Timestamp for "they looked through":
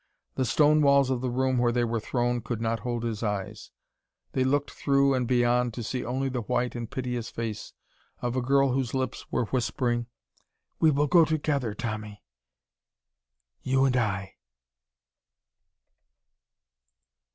4.31-5.13